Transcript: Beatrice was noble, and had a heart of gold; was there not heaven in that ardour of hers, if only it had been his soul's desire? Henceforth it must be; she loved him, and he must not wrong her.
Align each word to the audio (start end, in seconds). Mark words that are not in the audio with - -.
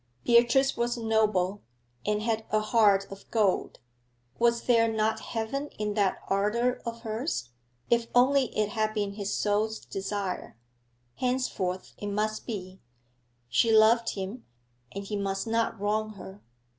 Beatrice 0.25 0.75
was 0.75 0.97
noble, 0.97 1.61
and 2.07 2.23
had 2.23 2.43
a 2.49 2.59
heart 2.59 3.05
of 3.11 3.29
gold; 3.29 3.77
was 4.39 4.63
there 4.63 4.91
not 4.91 5.19
heaven 5.19 5.67
in 5.77 5.93
that 5.93 6.23
ardour 6.27 6.81
of 6.87 7.01
hers, 7.01 7.49
if 7.87 8.07
only 8.15 8.45
it 8.57 8.69
had 8.69 8.95
been 8.95 9.13
his 9.13 9.31
soul's 9.31 9.77
desire? 9.85 10.57
Henceforth 11.17 11.93
it 11.99 12.07
must 12.07 12.47
be; 12.47 12.81
she 13.47 13.71
loved 13.71 14.15
him, 14.15 14.43
and 14.91 15.03
he 15.03 15.15
must 15.15 15.45
not 15.45 15.79
wrong 15.79 16.13
her. 16.13 16.41